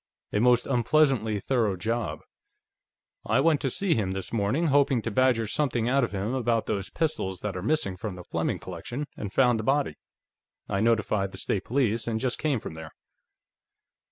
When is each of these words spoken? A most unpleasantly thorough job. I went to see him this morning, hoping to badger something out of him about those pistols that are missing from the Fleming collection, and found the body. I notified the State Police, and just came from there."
A 0.33 0.39
most 0.39 0.65
unpleasantly 0.65 1.39
thorough 1.39 1.75
job. 1.75 2.21
I 3.23 3.39
went 3.39 3.61
to 3.61 3.69
see 3.69 3.93
him 3.93 4.13
this 4.13 4.33
morning, 4.33 4.65
hoping 4.69 5.03
to 5.03 5.11
badger 5.11 5.45
something 5.45 5.87
out 5.87 6.03
of 6.03 6.11
him 6.11 6.33
about 6.33 6.65
those 6.65 6.89
pistols 6.89 7.41
that 7.41 7.55
are 7.55 7.61
missing 7.61 7.97
from 7.97 8.15
the 8.15 8.23
Fleming 8.23 8.57
collection, 8.57 9.05
and 9.15 9.31
found 9.31 9.59
the 9.59 9.63
body. 9.63 9.93
I 10.67 10.79
notified 10.81 11.33
the 11.33 11.37
State 11.37 11.65
Police, 11.65 12.07
and 12.07 12.19
just 12.19 12.39
came 12.39 12.57
from 12.59 12.73
there." 12.73 12.93